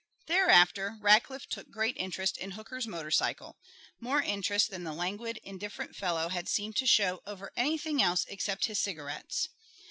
[0.25, 3.59] Thereafter Rackliff took great interest in Hooker's motorcycle
[3.99, 8.65] more interest than the languid, indifferent fellow had seemed to show over anything else except
[8.65, 9.49] his cigarettes.